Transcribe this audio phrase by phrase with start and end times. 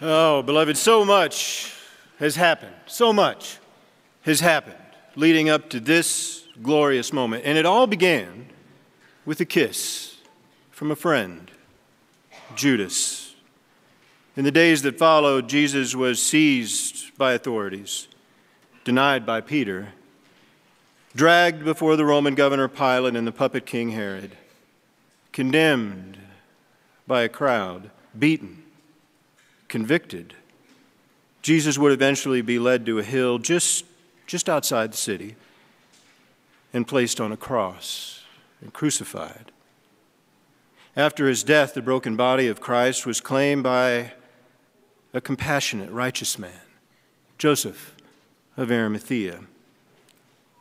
[0.02, 1.74] Oh, beloved, so much
[2.20, 2.76] has happened.
[2.88, 3.60] So much
[4.24, 4.76] has happened
[5.16, 7.46] leading up to this glorious moment.
[7.46, 8.48] And it all began
[9.26, 10.18] with a kiss
[10.70, 11.50] from a friend,
[12.56, 13.25] Judas.
[14.36, 18.10] In the days that followed, Jesus was seized by authorities,
[18.84, 19.94] denied by Peter,
[21.16, 24.36] dragged before the Roman governor Pilate and the puppet king Herod,
[25.32, 26.18] condemned
[27.08, 28.64] by a crowd, beaten,
[29.70, 30.34] convicted.
[31.42, 33.86] Jesus would eventually be led to a hill just,
[34.28, 35.38] just outside the city
[36.74, 38.24] and placed on a cross
[38.60, 39.54] and crucified.
[40.98, 44.12] After his death, the broken body of Christ was claimed by
[45.16, 46.52] a compassionate, righteous man,
[47.38, 47.96] Joseph
[48.58, 49.40] of Arimathea,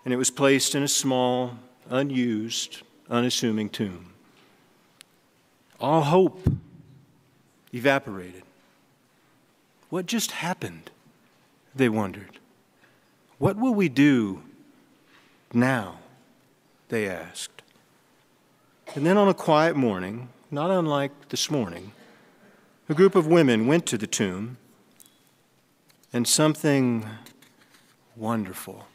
[0.04, 1.58] and it was placed in a small,
[1.90, 4.12] unused, unassuming tomb.
[5.80, 6.48] All hope
[7.74, 8.44] evaporated.
[9.90, 10.92] What just happened?
[11.74, 12.38] They wondered.
[13.38, 14.44] What will we do
[15.52, 15.98] now?
[16.90, 17.62] They asked.
[18.94, 21.90] And then on a quiet morning, not unlike this morning,
[22.86, 24.58] a group of women went to the tomb,
[26.12, 27.08] and something
[28.14, 28.86] wonderful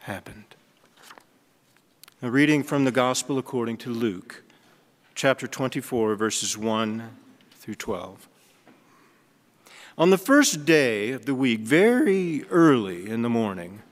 [0.00, 0.44] happened.
[2.20, 4.42] A reading from the Gospel according to Luke,
[5.14, 7.16] chapter 24, verses 1
[7.52, 8.28] through 12.
[9.96, 13.82] On the first day of the week, very early in the morning,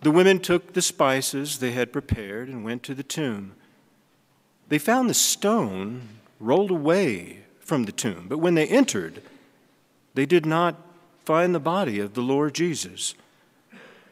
[0.00, 3.52] the women took the spices they had prepared and went to the tomb.
[4.68, 6.08] They found the stone
[6.40, 9.22] rolled away from the tomb, but when they entered,
[10.14, 10.74] they did not
[11.26, 13.14] find the body of the Lord Jesus.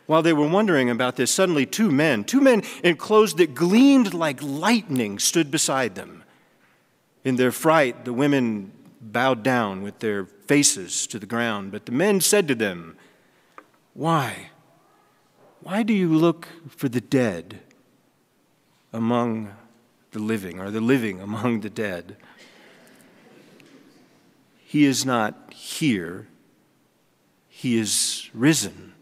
[0.04, 4.12] While they were wondering about this, suddenly two men, two men in clothes that gleamed
[4.12, 6.22] like lightning, stood beside them.
[7.24, 11.92] In their fright, the women bowed down with their faces to the ground, but the
[11.92, 12.96] men said to them,
[13.94, 14.50] Why?
[15.62, 17.60] Why do you look for the dead
[18.92, 19.50] among
[20.12, 22.16] the living, or the living among the dead?
[24.68, 26.26] He is not here,
[27.48, 28.94] he is risen.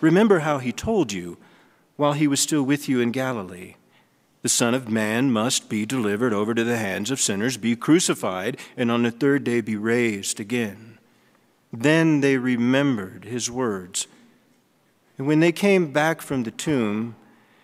[0.00, 1.38] Remember how he told you
[1.94, 3.76] while he was still with you in Galilee.
[4.42, 8.58] The Son of Man must be delivered over to the hands of sinners, be crucified,
[8.76, 10.98] and on the third day be raised again.
[11.72, 14.08] Then they remembered his words.
[15.18, 17.14] And when they came back from the tomb,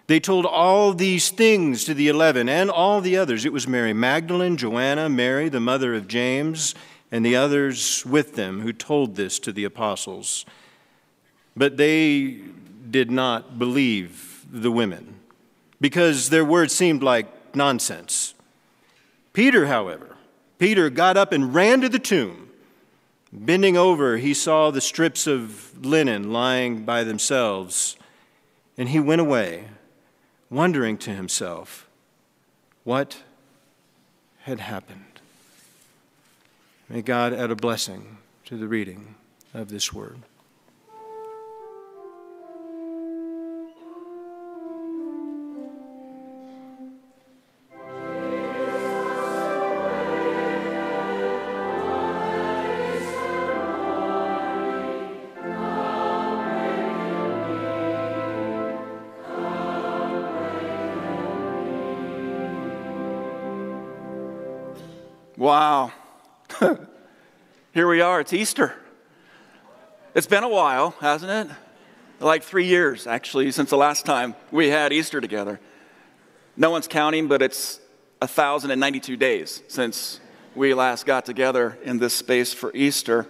[0.07, 3.45] they told all these things to the eleven and all the others.
[3.45, 6.77] It was Mary Magdalene, Joanna, Mary, the mother of James,
[7.11, 10.45] and the others with them who told this to the apostles.
[11.57, 12.41] But they
[12.91, 15.15] did not believe the women
[15.81, 18.35] because their words seemed like nonsense.
[19.33, 20.17] Peter, however,
[20.59, 22.51] Peter got up and ran to the tomb.
[23.33, 27.97] Bending over, he saw the strips of linen lying by themselves,
[28.77, 29.69] and he went away,
[30.51, 31.89] wondering to himself
[32.85, 33.23] what
[34.43, 35.18] had happened.
[36.91, 38.17] May God add a blessing
[38.47, 39.15] to the reading
[39.53, 40.23] of this word.
[68.29, 68.75] It's Easter.
[70.15, 71.57] It's been a while, hasn't it?
[72.21, 75.59] Like three years, actually, since the last time we had Easter together.
[76.55, 77.81] No one's counting, but it's
[78.19, 80.21] 1,092 days since
[80.55, 83.27] we last got together in this space for Easter.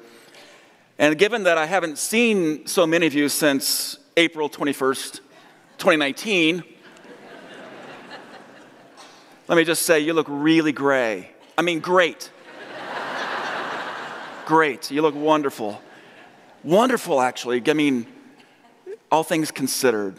[0.98, 5.20] And given that I haven't seen so many of you since April 21st,
[5.78, 6.64] 2019,
[9.46, 11.30] let me just say you look really gray.
[11.56, 12.32] I mean, great.
[14.48, 14.90] Great.
[14.90, 15.78] You look wonderful.
[16.64, 17.62] Wonderful, actually.
[17.68, 18.06] I mean,
[19.12, 20.16] all things considered.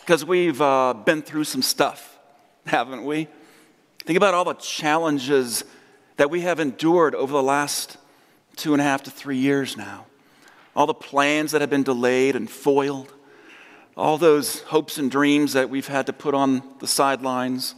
[0.00, 2.18] Because we've uh, been through some stuff,
[2.66, 3.26] haven't we?
[4.04, 5.64] Think about all the challenges
[6.18, 7.96] that we have endured over the last
[8.56, 10.04] two and a half to three years now.
[10.76, 13.10] All the plans that have been delayed and foiled,
[13.96, 17.74] all those hopes and dreams that we've had to put on the sidelines,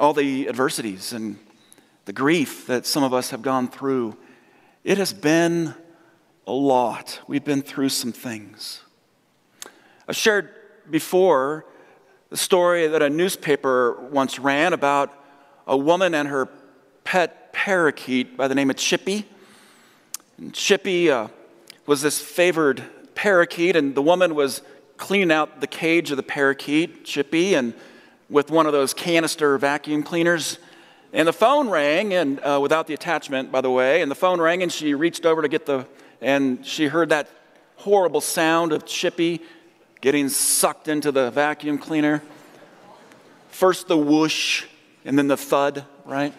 [0.00, 1.36] all the adversities and
[2.06, 4.16] the grief that some of us have gone through
[4.86, 5.74] it has been
[6.46, 7.20] a lot.
[7.26, 8.82] We've been through some things.
[10.06, 10.48] I shared
[10.88, 11.66] before
[12.30, 15.12] the story that a newspaper once ran about
[15.66, 16.48] a woman and her
[17.02, 19.26] pet parakeet by the name of Chippy.
[20.38, 21.28] And Chippy uh,
[21.86, 22.84] was this favored
[23.16, 24.62] parakeet, and the woman was
[24.98, 27.74] cleaning out the cage of the parakeet, Chippy, and
[28.30, 30.60] with one of those canister vacuum cleaners.
[31.16, 34.38] And the phone rang, and uh, without the attachment, by the way, and the phone
[34.38, 35.86] rang, and she reached over to get the,
[36.20, 37.30] and she heard that
[37.76, 39.40] horrible sound of Chippy
[40.02, 42.22] getting sucked into the vacuum cleaner.
[43.48, 44.64] First the whoosh,
[45.06, 46.34] and then the thud, right?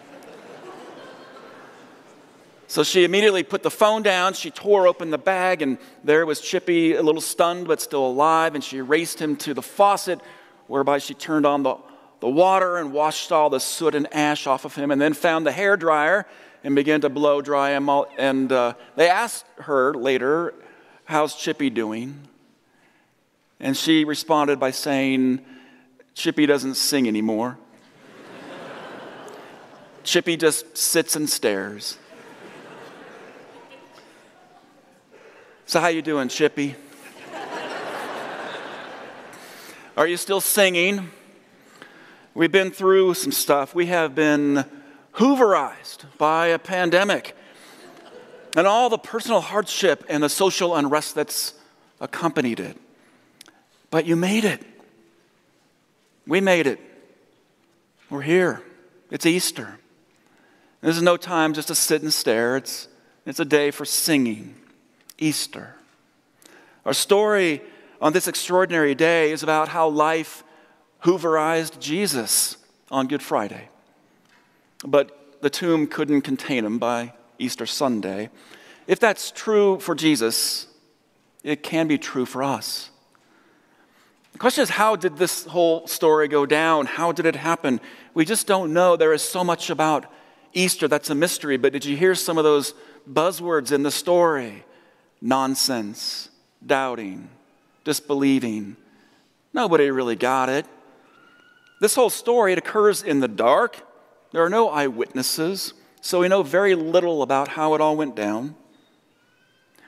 [2.68, 4.34] So she immediately put the phone down.
[4.34, 8.54] She tore open the bag, and there was Chippy, a little stunned but still alive.
[8.54, 10.20] And she raced him to the faucet,
[10.68, 11.74] whereby she turned on the,
[12.20, 15.46] the water and washed all the soot and ash off of him, and then found
[15.46, 16.26] the hair dryer
[16.64, 17.88] and began to blow dry him.
[17.88, 20.54] All, and uh, they asked her later,
[21.04, 22.28] How's Chippy doing?
[23.60, 25.44] And she responded by saying,
[26.14, 27.58] Chippy doesn't sing anymore.
[30.04, 31.98] Chippy just sits and stares.
[35.66, 36.76] So how you doing, Chippy?
[39.96, 41.10] Are you still singing?
[42.34, 43.74] We've been through some stuff.
[43.74, 44.64] We have been
[45.14, 47.34] hooverized by a pandemic
[48.56, 51.54] and all the personal hardship and the social unrest that's
[52.00, 52.76] accompanied it.
[53.90, 54.62] But you made it.
[56.26, 56.78] We made it.
[58.10, 58.62] We're here.
[59.10, 59.78] It's Easter.
[60.80, 62.56] This is no time just to sit and stare.
[62.56, 62.88] It's,
[63.26, 64.54] it's a day for singing.
[65.18, 65.74] Easter.
[66.86, 67.62] Our story
[68.00, 70.44] on this extraordinary day is about how life
[71.04, 72.56] hooverized Jesus
[72.90, 73.68] on Good Friday.
[74.84, 78.30] But the tomb couldn't contain him by Easter Sunday.
[78.86, 80.66] If that's true for Jesus,
[81.42, 82.90] it can be true for us.
[84.32, 86.86] The question is, how did this whole story go down?
[86.86, 87.80] How did it happen?
[88.14, 88.96] We just don't know.
[88.96, 90.06] There is so much about
[90.52, 92.74] Easter that's a mystery, but did you hear some of those
[93.10, 94.64] buzzwords in the story?
[95.20, 96.30] nonsense,
[96.64, 97.28] doubting,
[97.84, 98.76] disbelieving.
[99.52, 100.66] Nobody really got it.
[101.80, 103.80] This whole story, it occurs in the dark.
[104.32, 108.56] There are no eyewitnesses, so we know very little about how it all went down.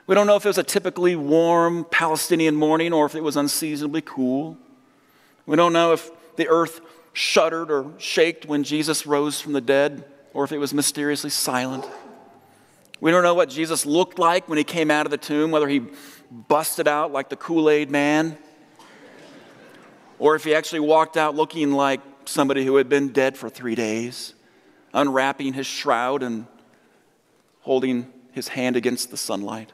[0.07, 3.37] We don't know if it was a typically warm Palestinian morning or if it was
[3.37, 4.57] unseasonably cool.
[5.45, 6.81] We don't know if the earth
[7.13, 11.85] shuddered or shaked when Jesus rose from the dead or if it was mysteriously silent.
[12.99, 15.67] We don't know what Jesus looked like when he came out of the tomb, whether
[15.67, 15.83] he
[16.31, 18.37] busted out like the Kool Aid man,
[20.21, 23.73] or if he actually walked out looking like somebody who had been dead for three
[23.73, 24.35] days,
[24.93, 26.45] unwrapping his shroud and
[27.61, 29.73] holding his hand against the sunlight.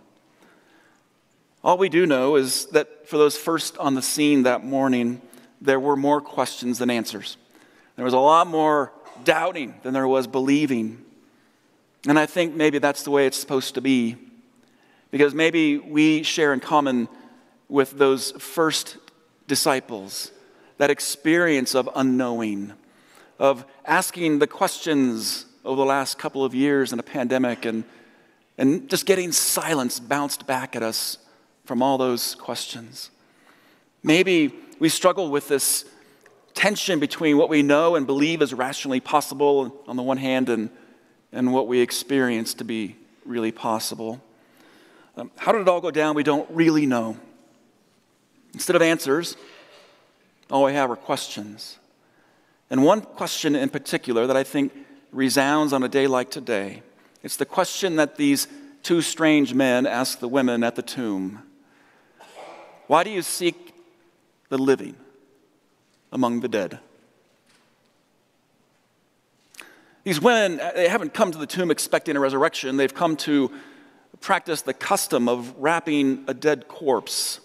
[1.65, 5.21] All we do know is that for those first on the scene that morning,
[5.59, 7.35] there were more questions than answers.
[7.97, 8.93] There was a lot more
[9.25, 11.03] doubting than there was believing.
[12.07, 14.15] And I think maybe that's the way it's supposed to be.
[15.11, 17.09] Because maybe we share in common
[17.67, 18.95] with those first
[19.45, 20.31] disciples
[20.77, 22.73] that experience of unknowing,
[23.39, 27.83] of asking the questions over the last couple of years in a pandemic and,
[28.57, 31.17] and just getting silence bounced back at us
[31.65, 33.11] from all those questions.
[34.03, 35.85] Maybe we struggle with this
[36.53, 40.69] tension between what we know and believe is rationally possible on the one hand and
[41.31, 44.21] and what we experience to be really possible.
[45.15, 46.15] Um, how did it all go down?
[46.15, 47.17] We don't really know.
[48.53, 49.35] Instead of answers,
[50.49, 51.77] all we have are questions.
[52.69, 54.73] And one question in particular that I think
[55.11, 56.83] resounds on a day like today
[57.23, 58.47] it's the question that these
[58.83, 61.43] two strange men ask the women at the tomb
[62.87, 63.73] Why do you seek
[64.49, 64.95] the living
[66.11, 66.79] among the dead?
[70.05, 72.77] These women, uh, they haven't come to the tomb expecting a resurrection.
[72.77, 73.51] They've come to
[74.21, 77.41] practice the custom of wrapping a dead corpse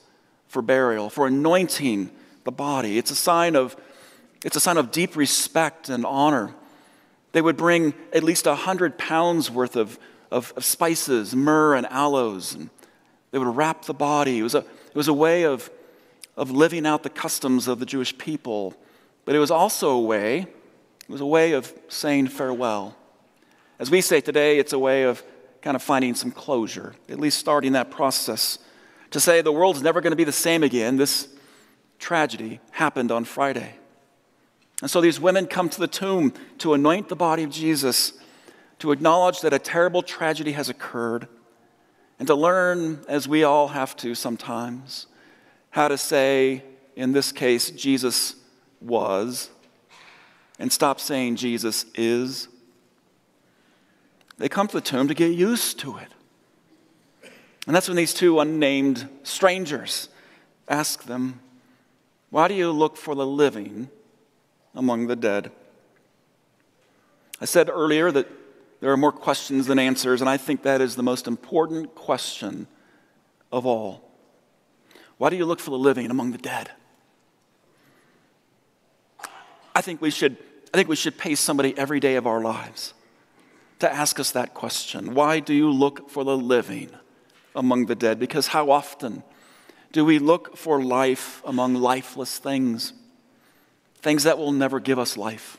[0.46, 2.12] for burial, for anointing
[2.44, 2.98] the body.
[2.98, 3.76] It's a sign of,
[4.44, 6.54] it's a sign of deep respect and honor.
[7.32, 9.98] They would bring at least a hundred pounds worth of,
[10.30, 12.70] of, of, spices, myrrh and aloes, and
[13.30, 14.38] they would wrap the body.
[14.38, 15.70] It was a, it was a way of,
[16.36, 18.74] of living out the customs of the Jewish people,
[19.24, 20.46] but it was also a way
[21.02, 22.96] it was a way of saying farewell.
[23.78, 25.22] As we say today, it's a way of
[25.60, 28.58] kind of finding some closure, at least starting that process.
[29.10, 31.28] To say the world's never going to be the same again, this
[32.02, 33.76] tragedy happened on Friday.
[34.82, 38.12] And so these women come to the tomb to anoint the body of Jesus,
[38.80, 41.28] to acknowledge that a terrible tragedy has occurred,
[42.18, 45.06] and to learn, as we all have to sometimes,
[45.70, 46.64] how to say,
[46.96, 48.34] in this case, Jesus
[48.80, 49.50] was,
[50.58, 52.48] and stop saying Jesus is.
[54.38, 56.08] They come to the tomb to get used to it.
[57.66, 60.08] And that's when these two unnamed strangers
[60.68, 61.40] ask them,
[62.32, 63.90] Why do you look for the living
[64.74, 65.52] among the dead?
[67.42, 68.26] I said earlier that
[68.80, 72.68] there are more questions than answers, and I think that is the most important question
[73.52, 74.10] of all.
[75.18, 76.70] Why do you look for the living among the dead?
[79.74, 80.38] I think we should,
[80.72, 82.94] I think we should pay somebody every day of our lives
[83.80, 85.12] to ask us that question.
[85.12, 86.92] Why do you look for the living
[87.54, 88.18] among the dead?
[88.18, 89.22] Because how often
[89.92, 92.94] do we look for life among lifeless things?
[93.96, 95.58] Things that will never give us life.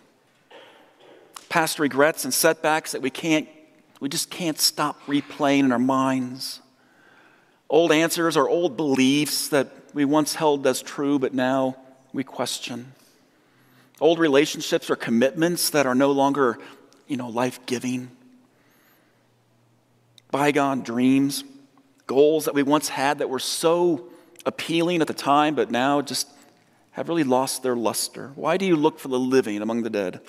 [1.49, 3.47] Past regrets and setbacks that we can't,
[3.99, 6.61] we just can't stop replaying in our minds.
[7.69, 11.77] Old answers or old beliefs that we once held as true, but now
[12.11, 12.93] we question.
[14.01, 16.57] Old relationships or commitments that are no longer,
[17.07, 18.09] you know, life giving.
[20.31, 21.43] Bygone dreams,
[22.07, 24.09] goals that we once had that were so
[24.45, 26.29] appealing at the time, but now just
[26.91, 28.31] have really lost their luster.
[28.35, 30.21] Why do you look for the living among the dead?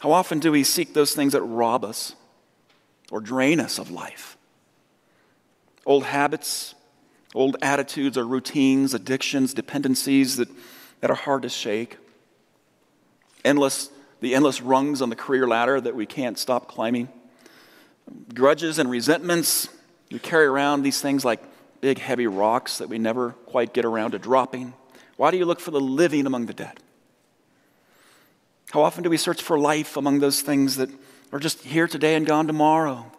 [0.00, 2.14] How often do we seek those things that rob us
[3.10, 4.36] or drain us of life?
[5.86, 6.74] Old habits,
[7.34, 10.48] old attitudes or routines, addictions, dependencies that,
[11.00, 11.98] that are hard to shake.
[13.44, 17.08] Endless, the endless rungs on the career ladder that we can't stop climbing.
[18.34, 19.68] Grudges and resentments.
[20.10, 21.42] We carry around these things like
[21.80, 24.74] big, heavy rocks that we never quite get around to dropping.
[25.16, 26.80] Why do you look for the living among the dead?
[28.70, 30.90] How often do we search for life among those things that
[31.32, 33.10] are just here today and gone tomorrow?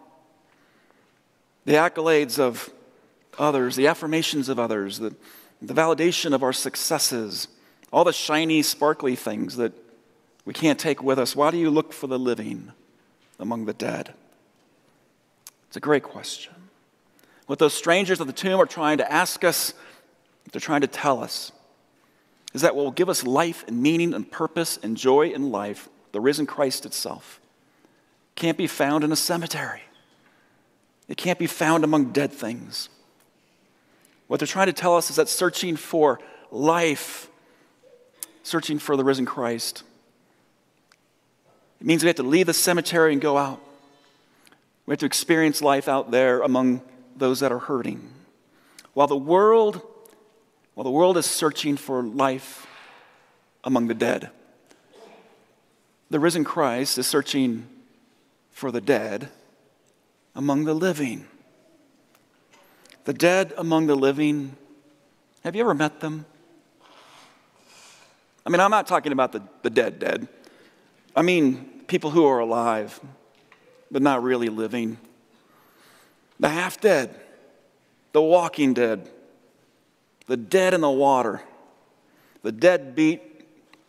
[1.64, 2.70] The accolades of
[3.38, 5.14] others, the affirmations of others, the,
[5.60, 7.48] the validation of our successes,
[7.92, 9.72] all the shiny, sparkly things that
[10.44, 11.36] we can't take with us.
[11.36, 12.72] Why do you look for the living
[13.38, 14.14] among the dead?
[15.68, 16.52] It's a great question.
[17.46, 19.74] What those strangers at the tomb are trying to ask us,
[20.50, 21.52] they're trying to tell us,
[22.54, 25.88] is that what will give us life and meaning and purpose and joy in life,
[26.12, 27.40] the risen Christ itself,
[28.34, 29.82] can't be found in a cemetery.
[31.08, 32.88] It can't be found among dead things.
[34.28, 36.20] What they're trying to tell us is that searching for
[36.50, 37.28] life,
[38.42, 39.82] searching for the risen Christ,
[41.80, 43.60] it means we have to leave the cemetery and go out.
[44.86, 46.80] We have to experience life out there among
[47.16, 48.10] those that are hurting.
[48.94, 49.82] While the world
[50.74, 52.66] while the world is searching for life
[53.62, 54.30] among the dead,
[56.08, 57.66] the risen Christ is searching
[58.50, 59.28] for the dead
[60.34, 61.26] among the living.
[63.04, 64.56] The dead among the living,
[65.44, 66.24] have you ever met them?
[68.46, 70.26] I mean, I'm not talking about the, the dead, dead.
[71.14, 72.98] I mean, people who are alive,
[73.90, 74.98] but not really living.
[76.42, 77.14] The half dead,
[78.10, 79.08] the walking dead,
[80.26, 81.40] the dead in the water,
[82.42, 83.22] the dead beat,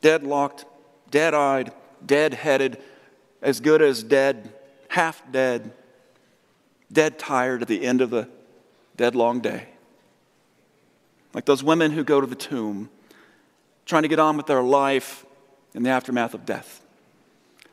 [0.02, 0.66] deadlocked,
[1.10, 1.72] dead eyed,
[2.06, 2.78] dead headed,
[3.42, 4.54] as good as dead,
[4.90, 5.72] half dead,
[6.92, 8.30] dead tired at the end of the
[8.98, 9.70] dead long day.
[11.34, 12.92] Like those women who go to the tomb,
[13.88, 15.26] trying to get on with their life
[15.74, 16.84] in the aftermath of death,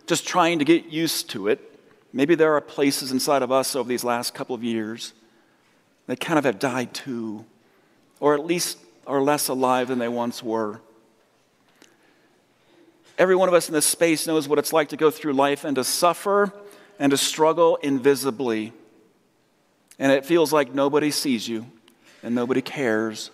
[0.06, 1.69] just trying to get used to it.
[2.12, 5.12] Maybe there are places inside of us over these last couple of years
[6.06, 7.44] that kind of have died too
[8.20, 10.80] or at least are less alive than they once were.
[13.18, 15.64] Every one of us in this space knows what it's like to go through life
[15.64, 16.52] and to suffer
[16.98, 18.72] and to struggle invisibly.
[19.98, 21.66] And it feels like nobody sees you
[22.22, 23.30] and nobody cares.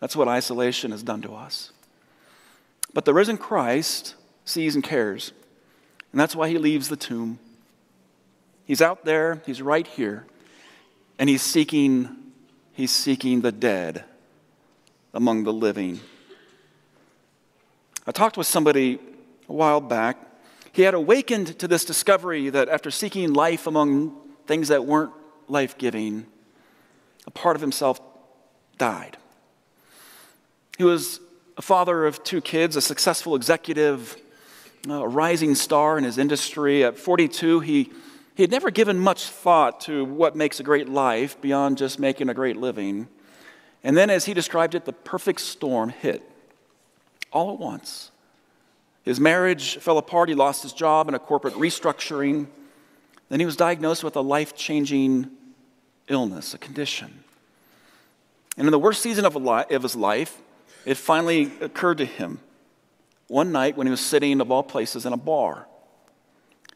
[0.00, 1.72] That's what isolation has done to us.
[2.92, 5.32] But the risen Christ sees and cares.
[6.12, 7.38] And that's why he leaves the tomb.
[8.68, 10.26] He's out there, he's right here,
[11.18, 12.14] and he's seeking
[12.74, 14.04] he's seeking the dead
[15.14, 16.00] among the living.
[18.06, 18.98] I talked with somebody
[19.48, 20.18] a while back.
[20.70, 24.14] He had awakened to this discovery that after seeking life among
[24.46, 25.12] things that weren't
[25.48, 26.26] life giving,
[27.26, 28.02] a part of himself
[28.76, 29.16] died.
[30.76, 31.20] He was
[31.56, 34.14] a father of two kids, a successful executive,
[34.86, 36.84] a rising star in his industry.
[36.84, 37.92] At 42, he
[38.38, 42.28] he had never given much thought to what makes a great life beyond just making
[42.28, 43.08] a great living.
[43.82, 46.22] And then, as he described it, the perfect storm hit
[47.32, 48.12] all at once.
[49.02, 50.28] His marriage fell apart.
[50.28, 52.46] He lost his job in a corporate restructuring.
[53.28, 55.28] Then he was diagnosed with a life changing
[56.06, 57.24] illness, a condition.
[58.56, 60.38] And in the worst season of his life,
[60.86, 62.38] it finally occurred to him
[63.26, 65.66] one night when he was sitting, of all places, in a bar.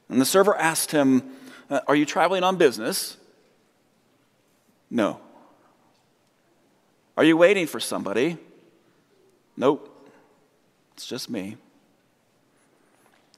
[0.09, 1.23] And the server asked him,
[1.71, 3.16] uh, Are you traveling on business?
[4.90, 5.21] No.
[7.16, 8.38] Are you waiting for somebody?
[9.57, 9.88] Nope.
[10.95, 11.57] It's just me.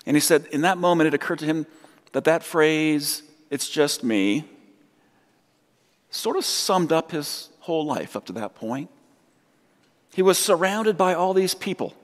[0.07, 1.67] And he said, in that moment, it occurred to him
[2.13, 4.45] that that phrase, it's just me,
[6.11, 8.91] sort of summed up his whole life up to that point.
[10.15, 11.95] He was surrounded by all these people,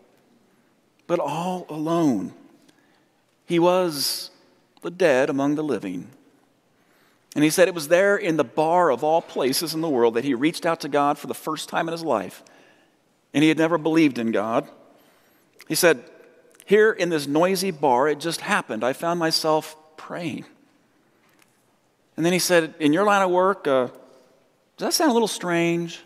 [1.06, 2.32] but all alone.
[3.46, 4.30] He was
[4.82, 6.08] the dead among the living.
[7.34, 10.14] And he said it was there in the bar of all places in the world
[10.14, 12.42] that he reached out to God for the first time in his life.
[13.32, 14.68] And he had never believed in God.
[15.68, 16.02] He said,
[16.64, 18.82] Here in this noisy bar, it just happened.
[18.82, 20.44] I found myself praying.
[22.16, 23.86] And then he said, In your line of work, uh,
[24.76, 26.00] does that sound a little strange?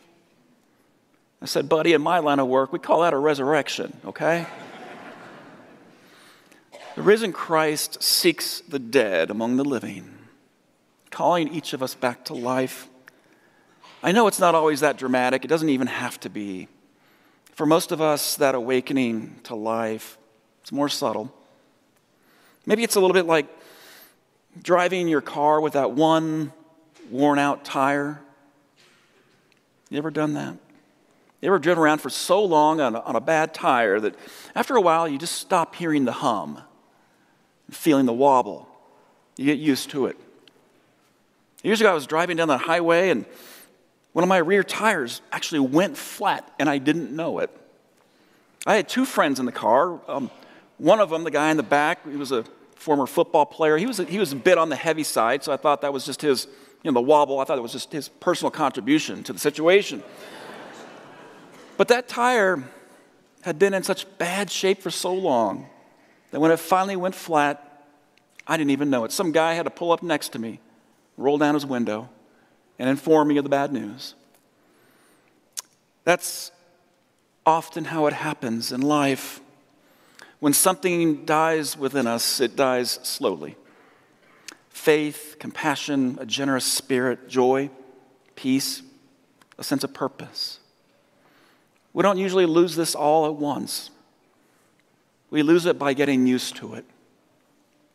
[1.40, 4.47] I said, Buddy, in my line of work, we call that a resurrection, okay?
[6.96, 10.14] The risen Christ seeks the dead among the living
[11.14, 12.88] calling each of us back to life.
[14.02, 16.66] I know it's not always that dramatic, it doesn't even have to be.
[17.52, 20.18] For most of us, that awakening to life,
[20.60, 21.32] it's more subtle.
[22.66, 23.46] Maybe it's a little bit like
[24.60, 26.52] driving your car with that one
[27.10, 28.20] worn out tire.
[29.88, 30.56] You ever done that?
[31.40, 34.16] You ever driven around for so long on a, on a bad tire that
[34.56, 36.60] after a while you just stop hearing the hum,
[37.71, 38.68] feeling the wobble?
[39.37, 40.16] You get used to it.
[41.62, 43.25] Years ago, I was driving down the highway and
[44.12, 47.50] one of my rear tires actually went flat and I didn't know it.
[48.66, 49.99] I had two friends in the car.
[50.09, 50.30] Um,
[50.78, 52.44] one of them, the guy in the back, he was a
[52.76, 53.76] former football player.
[53.76, 55.92] He was a, he was a bit on the heavy side, so I thought that
[55.92, 56.47] was just his,
[56.83, 57.40] you know, the wobble.
[57.40, 60.02] I thought it was just his personal contribution to the situation.
[61.77, 62.62] but that tire
[63.42, 65.68] had been in such bad shape for so long
[66.35, 67.87] that when it finally went flat,
[68.44, 69.12] I didn't even know it.
[69.12, 70.59] Some guy had to pull up next to me
[71.16, 72.09] roll down his window,
[72.79, 74.14] and inform me of the bad news.
[76.05, 76.51] That's
[77.47, 79.40] often how it happens in life.
[80.40, 83.57] When something dies within us, it dies slowly.
[84.70, 87.70] Faith, compassion, a generous spirit, joy,
[88.35, 88.83] peace,
[89.57, 90.59] a sense of purpose.
[91.92, 93.90] We don't usually lose this all at once.
[95.35, 96.85] We lose it by getting used to it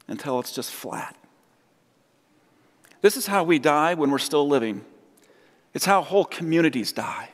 [0.10, 1.16] until it's just flat.
[3.00, 4.84] This is how we die when we're still living.
[5.74, 7.30] It's how whole communities die.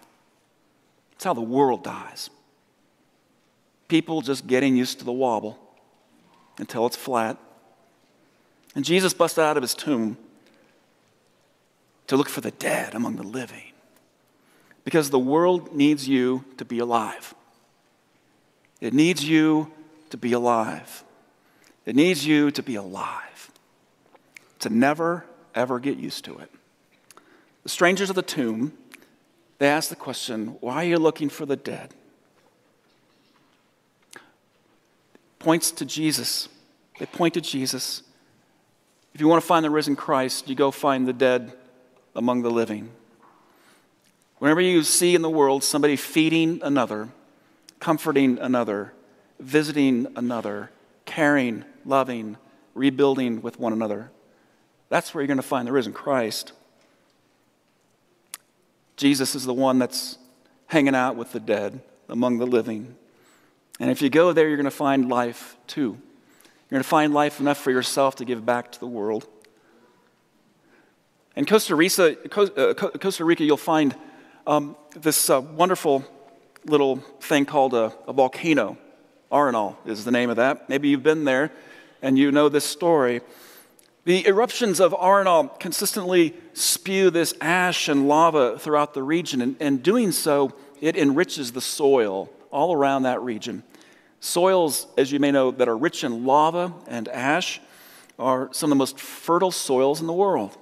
[1.14, 2.30] It's how the world dies.
[3.88, 5.58] People just getting used to the wobble
[6.60, 7.40] until it's flat.
[8.76, 10.18] And Jesus busted out of his tomb
[12.06, 13.72] to look for the dead among the living.
[14.84, 17.34] Because the world needs you to be alive.
[18.80, 19.72] It needs you
[20.10, 21.04] to be alive.
[21.86, 23.52] It needs you to be alive.
[24.60, 26.52] To never ever get used to it.
[27.64, 28.74] The strangers of the tomb,
[29.58, 31.94] they ask the question, Why are you looking for the dead?
[35.40, 36.50] Points to Jesus.
[37.00, 38.04] They point to Jesus.
[39.14, 41.54] If you want to find the risen Christ, you go find the dead
[42.16, 42.92] among the living.
[44.40, 47.10] Whenever you see in the world somebody feeding another,
[47.80, 48.94] comforting another,
[49.40, 50.72] visiting another,
[51.06, 52.38] caring, loving,
[52.74, 54.12] rebuilding with one another,
[54.90, 56.52] that's where you're going to find the risen Christ.
[58.98, 60.18] Jesus is the one that's
[60.68, 62.96] hanging out with the dead among the living.
[63.80, 65.92] And if you go there, you're going to find life too.
[65.92, 69.28] You're going to find life enough for yourself to give back to the world.
[71.36, 73.94] In Costa Rica, uh, Costa Rica you'll find
[74.48, 76.06] um, this uh, wonderful
[76.66, 78.78] little thing called a, a volcano.
[79.36, 80.70] Arenal is the name of that.
[80.70, 81.52] Maybe you've been there
[82.02, 83.20] and you know this story.
[84.06, 89.84] The eruptions of Arenal consistently spew this ash and lava throughout the region, and, and
[89.84, 93.64] doing so, it enriches the soil all around that region.
[94.22, 97.60] Soils, as you may know, that are rich in lava and ash
[98.18, 100.58] are some of the most fertile soils in the world.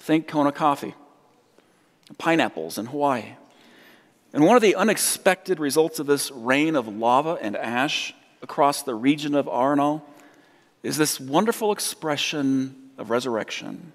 [0.00, 0.94] Think Kona coffee,
[2.18, 3.36] pineapples in Hawaii.
[4.32, 8.94] And one of the unexpected results of this rain of lava and ash across the
[8.94, 10.02] region of Arenal
[10.82, 13.92] is this wonderful expression of resurrection.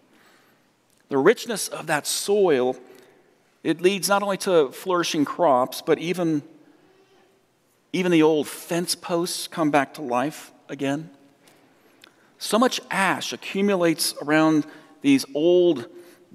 [1.09, 2.75] The richness of that soil,
[3.63, 6.43] it leads not only to flourishing crops, but even
[7.93, 11.09] Even the old fence posts come back to life again.
[12.37, 14.65] So much ash accumulates around
[15.01, 15.87] these old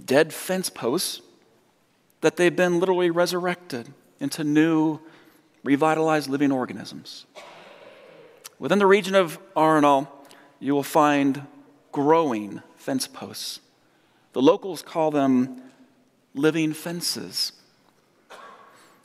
[0.04, 1.22] dead fence posts
[2.20, 5.00] that they've been literally resurrected into new,
[5.62, 7.26] revitalized living organisms.
[8.59, 10.09] Within the region of Arenal,
[10.61, 11.46] you will find
[11.92, 13.61] growing fence posts.
[14.33, 15.62] The locals call them
[16.35, 17.52] living fences.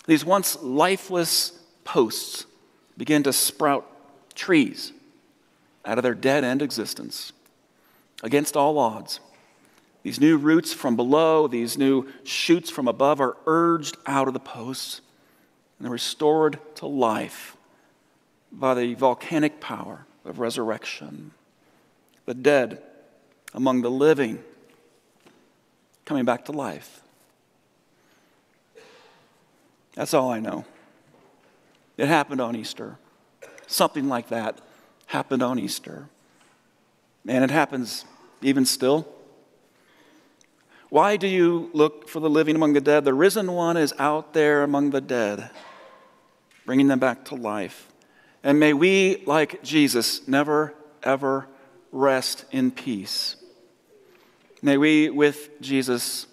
[0.06, 2.46] These once lifeless posts
[2.98, 3.88] begin to sprout
[4.36, 4.94] trees
[5.86, 7.34] out of their dead end existence
[8.24, 9.20] against all odds.
[10.04, 14.40] These new roots from below, these new shoots from above are urged out of the
[14.40, 15.02] posts
[15.80, 17.56] and restored to life
[18.52, 21.32] by the volcanic power of resurrection.
[22.26, 22.82] The dead
[23.54, 24.44] among the living
[26.06, 27.02] coming back to life.
[29.94, 30.66] That's all I know.
[31.98, 32.98] It happened on Easter.
[33.68, 34.60] Something like that
[35.08, 36.08] happened on Easter.
[37.28, 38.06] And it happens
[38.42, 39.08] even still.
[40.92, 43.06] Why do you look for the living among the dead?
[43.06, 45.50] The risen one is out there among the dead,
[46.66, 47.88] bringing them back to life.
[48.44, 51.48] And may we, like Jesus, never, ever
[51.94, 53.38] rest in peace.
[54.62, 56.28] May we, with Jesus,